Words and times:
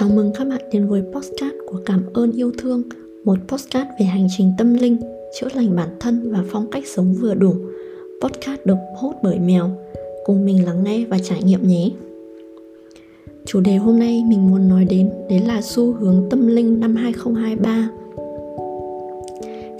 Chào 0.00 0.08
mừng 0.08 0.30
các 0.34 0.48
bạn 0.48 0.60
đến 0.72 0.88
với 0.88 1.02
postcard 1.12 1.54
của 1.66 1.78
Cảm 1.86 2.02
ơn 2.14 2.32
yêu 2.32 2.52
thương 2.58 2.82
Một 3.24 3.38
postcard 3.48 3.90
về 4.00 4.06
hành 4.06 4.26
trình 4.36 4.52
tâm 4.58 4.74
linh, 4.74 4.96
chữa 5.38 5.48
lành 5.54 5.76
bản 5.76 5.88
thân 6.00 6.32
và 6.32 6.44
phong 6.50 6.70
cách 6.70 6.84
sống 6.86 7.14
vừa 7.20 7.34
đủ. 7.34 7.54
Postcard 8.22 8.62
được 8.64 8.76
hốt 8.96 9.14
bởi 9.22 9.38
mèo. 9.38 9.70
Cùng 10.24 10.44
mình 10.44 10.66
lắng 10.66 10.84
nghe 10.84 11.04
và 11.04 11.18
trải 11.18 11.42
nghiệm 11.42 11.68
nhé. 11.68 11.90
Chủ 13.46 13.60
đề 13.60 13.76
hôm 13.76 13.98
nay 13.98 14.22
mình 14.28 14.50
muốn 14.50 14.68
nói 14.68 14.84
đến 14.84 15.10
Đấy 15.28 15.40
là 15.46 15.62
xu 15.62 15.92
hướng 15.92 16.26
tâm 16.30 16.46
linh 16.46 16.80
năm 16.80 16.96
2023 16.96 17.90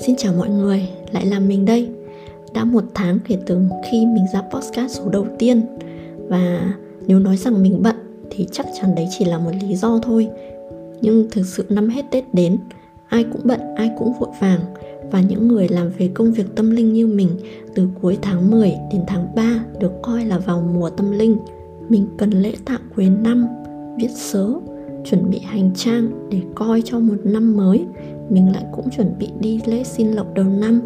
Xin 0.00 0.16
chào 0.16 0.34
mọi 0.38 0.48
người, 0.48 0.88
lại 1.12 1.27
là 1.27 1.41
mình 1.41 1.64
đây. 1.64 1.88
Đã 2.55 2.64
một 2.64 2.84
tháng 2.95 3.18
kể 3.28 3.38
từ 3.46 3.59
khi 3.91 4.06
mình 4.06 4.24
ra 4.32 4.42
postcard 4.52 4.98
số 4.98 5.09
đầu 5.12 5.27
tiên. 5.38 5.62
Và 6.28 6.74
nếu 7.06 7.18
nói 7.18 7.37
rằng 7.37 7.62
mình 7.62 7.82
bận 7.82 7.96
thì 8.30 8.47
chắc 8.52 8.66
chắn 8.80 8.95
đấy 8.95 9.09
chỉ 9.19 9.25
là 9.25 9.39
một 9.39 9.51
lý 9.62 9.77
do 9.77 9.98
thôi. 10.02 10.29
Nhưng 11.01 11.30
thực 11.30 11.47
sự 11.47 11.65
năm 11.69 11.89
hết 11.89 12.02
tết 12.11 12.25
đến, 12.34 12.59
ai 13.09 13.25
cũng 13.33 13.41
bận, 13.45 13.61
ai 13.77 13.91
cũng 13.98 14.12
vội 14.20 14.30
vàng. 14.41 14.61
Và 15.11 15.20
những 15.20 15.48
người 15.48 15.69
làm 15.69 15.91
về 15.98 16.11
công 16.15 16.33
việc 16.33 16.47
tâm 16.56 16.70
linh 16.70 16.93
như 16.93 17.06
mình, 17.06 17.30
từ 17.75 17.89
cuối 18.03 18.19
tháng 18.23 18.51
10 18.51 18.73
đến 18.93 19.03
tháng 19.06 19.34
3 19.34 19.65
được 19.80 19.93
coi 20.03 20.25
là 20.25 20.39
vào 20.39 20.61
mùa 20.75 20.91
tâm 20.91 21.11
linh. 21.12 21.37
Mình 21.89 22.06
cần 22.19 22.30
lễ 22.30 22.55
tạ 22.65 22.79
cuối 22.97 23.09
năm, 23.23 23.47
viết 23.98 24.11
sớ, 24.15 24.51
chuẩn 25.05 25.31
bị 25.31 25.39
hành 25.39 25.70
trang 25.75 26.28
để 26.31 26.41
coi 26.55 26.83
cho 26.84 26.98
một 26.98 27.17
năm 27.25 27.56
mới. 27.56 27.84
Mình 28.28 28.53
lại 28.53 28.65
cũng 28.73 28.91
chuẩn 28.91 29.19
bị 29.19 29.28
đi 29.41 29.61
lễ 29.67 29.84
xin 29.84 30.09
lộc 30.09 30.34
đầu 30.34 30.45
năm. 30.45 30.81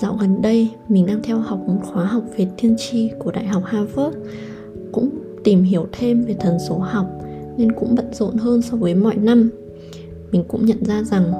Dạo 0.00 0.16
gần 0.20 0.42
đây, 0.42 0.70
mình 0.88 1.06
đang 1.06 1.22
theo 1.22 1.38
học 1.38 1.58
một 1.66 1.80
khóa 1.82 2.04
học 2.04 2.22
về 2.36 2.46
thiên 2.56 2.76
tri 2.78 3.10
của 3.18 3.30
đại 3.30 3.46
học 3.46 3.62
harvard. 3.64 4.16
Cũng 4.92 5.10
tìm 5.46 5.62
hiểu 5.62 5.86
thêm 5.92 6.24
về 6.24 6.34
thần 6.40 6.58
số 6.68 6.78
học 6.78 7.06
nên 7.56 7.72
cũng 7.72 7.94
bận 7.94 8.06
rộn 8.12 8.36
hơn 8.36 8.62
so 8.62 8.76
với 8.76 8.94
mọi 8.94 9.16
năm. 9.16 9.50
Mình 10.32 10.44
cũng 10.48 10.66
nhận 10.66 10.84
ra 10.84 11.02
rằng 11.02 11.32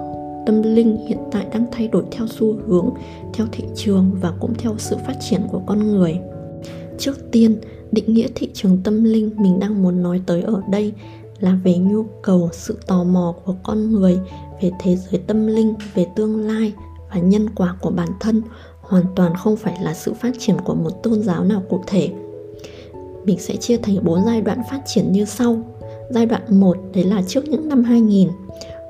tâm 0.46 0.62
linh 0.62 0.96
hiện 1.08 1.18
tại 1.32 1.46
đang 1.52 1.66
thay 1.72 1.88
đổi 1.88 2.04
theo 2.10 2.26
xu 2.26 2.56
hướng, 2.66 2.90
theo 3.34 3.46
thị 3.52 3.64
trường 3.74 4.10
và 4.20 4.32
cũng 4.40 4.54
theo 4.58 4.74
sự 4.78 4.96
phát 5.06 5.14
triển 5.20 5.40
của 5.50 5.60
con 5.66 5.92
người. 5.92 6.18
Trước 6.98 7.30
tiên, 7.32 7.56
định 7.92 8.14
nghĩa 8.14 8.26
thị 8.34 8.50
trường 8.54 8.78
tâm 8.84 9.04
linh 9.04 9.30
mình 9.36 9.58
đang 9.58 9.82
muốn 9.82 10.02
nói 10.02 10.20
tới 10.26 10.42
ở 10.42 10.62
đây 10.70 10.92
là 11.40 11.58
về 11.64 11.78
nhu 11.78 12.02
cầu, 12.22 12.48
sự 12.52 12.78
tò 12.86 13.04
mò 13.04 13.34
của 13.44 13.54
con 13.62 13.92
người 13.92 14.18
về 14.62 14.70
thế 14.80 14.96
giới 14.96 15.20
tâm 15.26 15.46
linh, 15.46 15.74
về 15.94 16.06
tương 16.16 16.40
lai 16.40 16.72
và 17.10 17.20
nhân 17.20 17.50
quả 17.50 17.76
của 17.80 17.90
bản 17.90 18.08
thân. 18.20 18.42
Hoàn 18.80 19.04
toàn 19.16 19.34
không 19.34 19.56
phải 19.56 19.78
là 19.82 19.94
sự 19.94 20.12
phát 20.14 20.34
triển 20.38 20.56
của 20.64 20.74
một 20.74 20.90
tôn 21.02 21.22
giáo 21.22 21.44
nào 21.44 21.62
cụ 21.68 21.80
thể 21.86 22.10
mình 23.26 23.38
sẽ 23.38 23.56
chia 23.56 23.76
thành 23.76 24.04
4 24.04 24.24
giai 24.26 24.40
đoạn 24.40 24.58
phát 24.70 24.80
triển 24.86 25.12
như 25.12 25.24
sau. 25.24 25.56
Giai 26.10 26.26
đoạn 26.26 26.42
1 26.60 26.76
đấy 26.94 27.04
là 27.04 27.22
trước 27.26 27.48
những 27.48 27.68
năm 27.68 27.84
2000. 27.84 28.28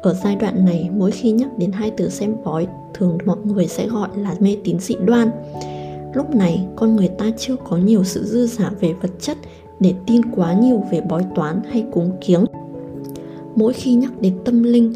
Ở 0.03 0.15
giai 0.25 0.37
đoạn 0.37 0.65
này, 0.65 0.91
mỗi 0.93 1.11
khi 1.11 1.33
nhắc 1.33 1.59
đến 1.59 1.73
hai 1.73 1.91
từ 1.97 2.09
xem 2.09 2.37
bói, 2.45 2.67
thường 2.95 3.19
mọi 3.25 3.37
người 3.45 3.67
sẽ 3.67 3.89
gọi 3.89 4.09
là 4.17 4.35
mê 4.41 4.57
tín 4.65 4.79
dị 4.81 4.95
đoan. 5.05 5.31
Lúc 6.15 6.35
này, 6.35 6.67
con 6.77 6.97
người 6.97 7.09
ta 7.09 7.31
chưa 7.39 7.57
có 7.69 7.77
nhiều 7.77 8.05
sự 8.05 8.25
dư 8.25 8.47
giả 8.47 8.71
về 8.81 8.93
vật 9.03 9.11
chất 9.21 9.37
để 9.81 9.95
tin 10.07 10.25
quá 10.35 10.53
nhiều 10.53 10.83
về 10.91 11.01
bói 11.01 11.25
toán 11.35 11.61
hay 11.71 11.85
cúng 11.93 12.11
kiếng. 12.21 12.45
Mỗi 13.55 13.73
khi 13.73 13.95
nhắc 13.95 14.21
đến 14.21 14.39
tâm 14.45 14.63
linh, 14.63 14.95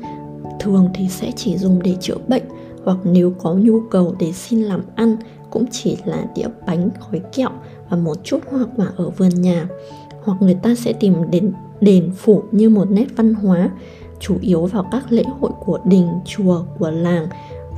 thường 0.60 0.88
thì 0.94 1.08
sẽ 1.08 1.32
chỉ 1.36 1.58
dùng 1.58 1.82
để 1.82 1.94
chữa 2.00 2.16
bệnh 2.28 2.42
hoặc 2.84 2.98
nếu 3.04 3.32
có 3.38 3.54
nhu 3.54 3.80
cầu 3.90 4.14
để 4.18 4.32
xin 4.32 4.62
làm 4.62 4.82
ăn 4.94 5.16
cũng 5.50 5.64
chỉ 5.70 5.96
là 6.04 6.26
đĩa 6.36 6.46
bánh 6.66 6.88
gói 7.00 7.20
kẹo 7.32 7.50
và 7.90 7.96
một 7.96 8.24
chút 8.24 8.38
hoa 8.50 8.66
quả 8.76 8.86
ở 8.96 9.10
vườn 9.10 9.30
nhà 9.34 9.68
hoặc 10.24 10.42
người 10.42 10.54
ta 10.54 10.74
sẽ 10.74 10.92
tìm 10.92 11.14
đến 11.30 11.52
đền 11.80 12.10
phủ 12.16 12.42
như 12.52 12.68
một 12.68 12.90
nét 12.90 13.06
văn 13.16 13.34
hóa 13.34 13.70
chủ 14.20 14.36
yếu 14.40 14.66
vào 14.66 14.88
các 14.92 15.12
lễ 15.12 15.24
hội 15.40 15.50
của 15.60 15.78
đình, 15.84 16.08
chùa, 16.24 16.64
của 16.78 16.90
làng 16.90 17.26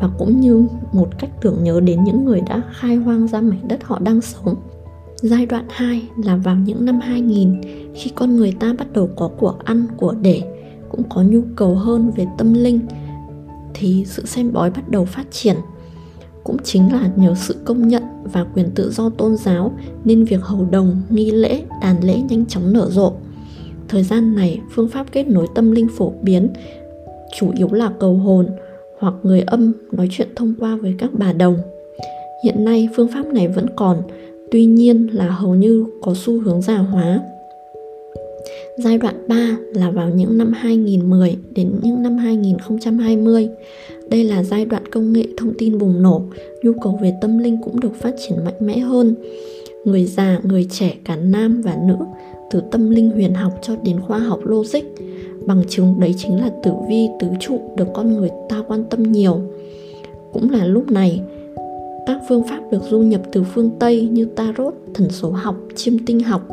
và 0.01 0.11
cũng 0.19 0.41
như 0.41 0.67
một 0.93 1.09
cách 1.19 1.31
tưởng 1.41 1.65
nhớ 1.65 1.81
đến 1.81 2.05
những 2.05 2.25
người 2.25 2.41
đã 2.41 2.63
khai 2.71 2.97
hoang 2.97 3.29
ra 3.29 3.41
mảnh 3.41 3.69
đất 3.69 3.85
họ 3.85 3.99
đang 3.99 4.21
sống. 4.21 4.55
Giai 5.17 5.47
đoạn 5.47 5.65
2 5.71 6.09
là 6.25 6.37
vào 6.37 6.57
những 6.57 6.85
năm 6.85 7.01
2000 7.01 7.61
khi 7.95 8.11
con 8.15 8.37
người 8.37 8.57
ta 8.61 8.75
bắt 8.79 8.93
đầu 8.93 9.09
có 9.17 9.31
của 9.39 9.55
ăn, 9.65 9.87
của 9.97 10.15
để, 10.23 10.43
cũng 10.89 11.03
có 11.09 11.23
nhu 11.23 11.41
cầu 11.57 11.75
hơn 11.75 12.13
về 12.17 12.27
tâm 12.39 12.55
linh 12.55 12.81
thì 13.75 14.05
sự 14.07 14.27
xem 14.27 14.53
bói 14.53 14.71
bắt 14.71 14.89
đầu 14.89 15.05
phát 15.05 15.27
triển 15.31 15.57
cũng 16.45 16.57
chính 16.65 16.93
là 16.93 17.11
nhờ 17.17 17.35
sự 17.37 17.57
công 17.65 17.89
nhận 17.89 18.03
và 18.25 18.47
quyền 18.55 18.71
tự 18.71 18.91
do 18.91 19.11
tôn 19.11 19.37
giáo 19.37 19.73
nên 20.05 20.25
việc 20.25 20.43
hầu 20.43 20.67
đồng, 20.71 21.03
nghi 21.11 21.31
lễ, 21.31 21.63
đàn 21.81 22.05
lễ 22.05 22.21
nhanh 22.29 22.47
chóng 22.47 22.73
nở 22.73 22.89
rộ. 22.91 23.13
Thời 23.89 24.03
gian 24.03 24.35
này, 24.35 24.61
phương 24.71 24.89
pháp 24.89 25.07
kết 25.13 25.29
nối 25.29 25.47
tâm 25.55 25.73
linh 25.73 25.89
phổ 25.97 26.13
biến 26.23 26.49
chủ 27.37 27.51
yếu 27.57 27.69
là 27.73 27.91
cầu 28.01 28.15
hồn 28.15 28.49
hoặc 28.99 29.15
người 29.23 29.41
âm 29.41 29.73
nói 29.93 30.09
chuyện 30.11 30.29
thông 30.37 30.55
qua 30.59 30.77
với 30.77 30.95
các 30.99 31.11
bà 31.13 31.33
đồng. 31.33 31.59
Hiện 32.45 32.65
nay 32.65 32.89
phương 32.97 33.09
pháp 33.09 33.27
này 33.27 33.49
vẫn 33.49 33.67
còn, 33.77 34.03
tuy 34.51 34.65
nhiên 34.65 35.07
là 35.13 35.31
hầu 35.31 35.55
như 35.55 35.87
có 36.03 36.15
xu 36.17 36.41
hướng 36.41 36.63
già 36.63 36.79
hóa. 36.79 37.21
Giai 38.79 38.99
đoạn 38.99 39.29
3 39.29 39.57
là 39.75 39.91
vào 39.91 40.09
những 40.09 40.39
năm 40.39 40.53
2010 40.53 41.37
đến 41.55 41.73
những 41.83 42.03
năm 42.03 42.19
2020. 42.19 43.49
Đây 44.09 44.25
là 44.25 44.43
giai 44.43 44.65
đoạn 44.65 44.83
công 44.93 45.13
nghệ 45.13 45.25
thông 45.37 45.53
tin 45.59 45.79
bùng 45.79 46.03
nổ, 46.03 46.23
nhu 46.63 46.73
cầu 46.83 46.99
về 47.03 47.15
tâm 47.21 47.39
linh 47.39 47.59
cũng 47.65 47.81
được 47.81 47.95
phát 47.95 48.15
triển 48.19 48.45
mạnh 48.45 48.55
mẽ 48.61 48.79
hơn. 48.79 49.15
Người 49.85 50.05
già, 50.05 50.41
người 50.43 50.67
trẻ, 50.71 50.95
cả 51.05 51.17
nam 51.17 51.61
và 51.65 51.77
nữ, 51.87 51.97
từ 52.51 52.63
tâm 52.71 52.91
linh 52.91 53.11
huyền 53.11 53.35
học 53.35 53.53
cho 53.63 53.77
đến 53.85 54.01
khoa 54.01 54.19
học 54.19 54.41
logic. 54.45 54.85
Bằng 55.47 55.63
chứng 55.69 56.01
đấy 56.01 56.15
chính 56.19 56.41
là 56.41 56.51
tử 56.63 56.73
vi, 56.89 57.09
tứ 57.21 57.27
trụ 57.41 57.61
được 57.77 57.89
con 57.95 58.15
người 58.15 58.31
ta 58.49 58.63
quan 58.69 58.85
tâm 58.91 59.03
nhiều. 59.03 59.41
Cũng 60.33 60.51
là 60.51 60.67
lúc 60.67 60.91
này, 60.91 61.21
các 62.07 62.21
phương 62.29 62.43
pháp 62.43 62.61
được 62.71 62.83
du 62.91 62.99
nhập 62.99 63.21
từ 63.33 63.43
phương 63.55 63.71
Tây 63.79 64.09
như 64.13 64.25
tarot, 64.25 64.75
thần 64.95 65.11
số 65.11 65.31
học, 65.31 65.57
chiêm 65.77 65.99
tinh 66.07 66.21
học 66.21 66.49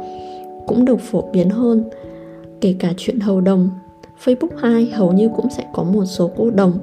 cũng 0.69 0.85
được 0.85 0.99
phổ 0.99 1.23
biến 1.33 1.49
hơn. 1.49 1.83
Kể 2.61 2.75
cả 2.79 2.93
chuyện 2.97 3.19
hầu 3.19 3.41
đồng 3.41 3.69
Facebook 4.23 4.57
2 4.57 4.85
hầu 4.85 5.13
như 5.13 5.29
cũng 5.35 5.45
sẽ 5.57 5.65
có 5.73 5.83
một 5.83 6.05
số 6.05 6.31
cô 6.37 6.49
đồng. 6.49 6.79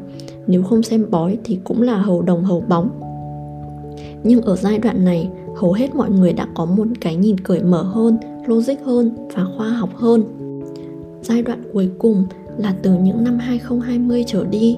Nếu 0.47 0.63
không 0.63 0.83
xem 0.83 1.07
bói 1.11 1.39
thì 1.45 1.59
cũng 1.65 1.83
là 1.83 1.99
hầu 1.99 2.23
đồng 2.23 2.45
hầu 2.45 2.61
bóng. 2.61 2.91
Nhưng 4.25 4.43
ở 4.43 4.57
giai 4.57 4.79
đoạn 4.79 5.05
này 5.05 5.29
hầu 5.57 5.73
hết 5.73 5.95
mọi 5.95 6.11
người 6.11 6.33
đã 6.33 6.49
có 6.55 6.65
một 6.65 6.87
cái 7.01 7.17
nhìn 7.17 7.41
cởi 7.41 7.63
mở 7.63 7.83
hơn, 7.83 8.19
logic 8.47 8.85
hơn 8.85 9.29
và 9.35 9.47
khoa 9.57 9.69
học 9.69 9.91
hơn. 9.95 10.25
Giai 11.23 11.43
đoạn 11.43 11.63
cuối 11.73 11.91
cùng 11.99 12.25
là 12.59 12.75
từ 12.83 12.91
những 12.95 13.25
năm 13.25 13.39
2020 13.39 14.25
trở 14.27 14.45
đi. 14.45 14.77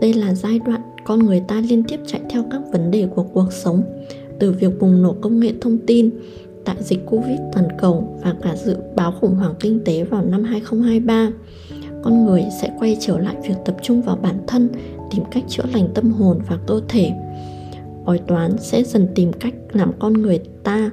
Đây 0.00 0.14
là 0.14 0.34
giai 0.34 0.58
đoạn 0.58 0.80
con 1.04 1.18
người 1.18 1.42
ta 1.48 1.60
liên 1.60 1.84
tiếp 1.84 2.00
chạy 2.06 2.20
theo 2.30 2.44
các 2.50 2.60
vấn 2.72 2.90
đề 2.90 3.06
của 3.14 3.22
cuộc 3.22 3.52
sống 3.52 3.82
Từ 4.38 4.52
việc 4.52 4.80
bùng 4.80 5.02
nổ 5.02 5.14
công 5.20 5.40
nghệ 5.40 5.52
thông 5.60 5.78
tin 5.78 6.10
đại 6.64 6.76
dịch 6.80 7.06
Covid 7.06 7.38
toàn 7.52 7.68
cầu 7.78 8.18
và 8.22 8.34
cả 8.42 8.56
dự 8.56 8.76
báo 8.96 9.12
khủng 9.20 9.34
hoảng 9.34 9.54
kinh 9.60 9.84
tế 9.84 10.04
vào 10.04 10.24
năm 10.24 10.44
2023, 10.44 11.28
con 12.02 12.24
người 12.24 12.44
sẽ 12.60 12.70
quay 12.78 12.96
trở 13.00 13.18
lại 13.18 13.36
việc 13.42 13.54
tập 13.64 13.76
trung 13.82 14.02
vào 14.02 14.16
bản 14.16 14.38
thân, 14.46 14.68
tìm 15.10 15.22
cách 15.30 15.44
chữa 15.48 15.64
lành 15.74 15.88
tâm 15.94 16.12
hồn 16.12 16.38
và 16.48 16.58
cơ 16.66 16.80
thể. 16.88 17.12
Bói 18.04 18.18
toán 18.26 18.58
sẽ 18.58 18.84
dần 18.84 19.08
tìm 19.14 19.32
cách 19.32 19.54
làm 19.72 19.92
con 19.98 20.12
người 20.12 20.38
ta 20.64 20.90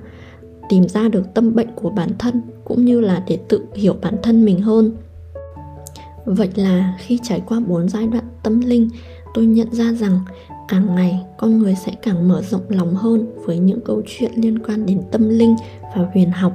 tìm 0.69 0.89
ra 0.89 1.07
được 1.07 1.33
tâm 1.33 1.55
bệnh 1.55 1.71
của 1.75 1.89
bản 1.89 2.09
thân 2.19 2.41
cũng 2.65 2.85
như 2.85 3.01
là 3.01 3.23
để 3.27 3.39
tự 3.49 3.65
hiểu 3.75 3.95
bản 4.01 4.15
thân 4.23 4.45
mình 4.45 4.61
hơn. 4.61 4.91
Vậy 6.25 6.49
là 6.55 6.97
khi 6.99 7.19
trải 7.23 7.41
qua 7.47 7.59
bốn 7.59 7.89
giai 7.89 8.07
đoạn 8.07 8.23
tâm 8.43 8.61
linh, 8.61 8.89
tôi 9.33 9.45
nhận 9.45 9.73
ra 9.73 9.93
rằng 9.93 10.19
càng 10.67 10.95
ngày, 10.95 11.25
con 11.37 11.59
người 11.59 11.75
sẽ 11.75 11.91
càng 12.01 12.27
mở 12.27 12.41
rộng 12.41 12.61
lòng 12.69 12.95
hơn 12.95 13.25
với 13.45 13.57
những 13.57 13.79
câu 13.81 14.01
chuyện 14.05 14.31
liên 14.35 14.59
quan 14.59 14.85
đến 14.85 15.01
tâm 15.11 15.29
linh 15.29 15.55
và 15.95 16.09
huyền 16.13 16.31
học. 16.31 16.51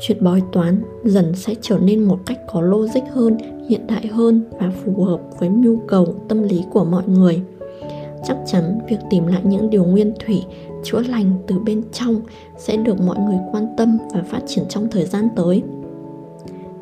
Chuyện 0.00 0.24
bói 0.24 0.42
toán 0.52 0.82
dần 1.04 1.34
sẽ 1.34 1.54
trở 1.60 1.78
nên 1.78 2.02
một 2.02 2.18
cách 2.26 2.38
có 2.52 2.60
logic 2.60 3.00
hơn, 3.12 3.36
hiện 3.68 3.86
đại 3.86 4.06
hơn 4.06 4.44
và 4.60 4.72
phù 4.84 5.04
hợp 5.04 5.20
với 5.38 5.48
nhu 5.48 5.76
cầu, 5.88 6.06
tâm 6.28 6.42
lý 6.42 6.64
của 6.70 6.84
mọi 6.84 7.02
người. 7.06 7.42
Chắc 8.26 8.36
chắn, 8.46 8.78
việc 8.88 8.98
tìm 9.10 9.26
lại 9.26 9.42
những 9.44 9.70
điều 9.70 9.84
nguyên 9.84 10.12
thủy, 10.26 10.42
chữa 10.84 11.00
lành 11.00 11.32
từ 11.46 11.58
bên 11.58 11.82
trong 11.92 12.20
sẽ 12.58 12.76
được 12.76 13.00
mọi 13.00 13.18
người 13.18 13.38
quan 13.52 13.66
tâm 13.76 13.98
và 14.14 14.22
phát 14.22 14.40
triển 14.46 14.64
trong 14.68 14.88
thời 14.90 15.04
gian 15.04 15.28
tới. 15.36 15.62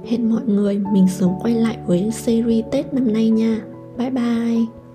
Hẹn 0.04 0.30
mọi 0.30 0.42
người 0.46 0.80
mình 0.92 1.08
sớm 1.08 1.30
quay 1.42 1.54
lại 1.54 1.78
với 1.86 2.10
series 2.10 2.64
tết 2.70 2.94
năm 2.94 3.12
nay 3.12 3.30
nha. 3.30 3.60
Bye 3.98 4.10
bye! 4.10 4.87